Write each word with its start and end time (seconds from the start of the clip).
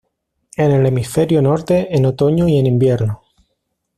En 0.57 0.71
el 0.71 0.83
hemisferio 0.87 1.43
norte 1.43 1.95
en 1.95 2.07
Otoño 2.07 2.47
y 2.47 2.57
en 2.57 2.65
Invierno. 2.65 3.21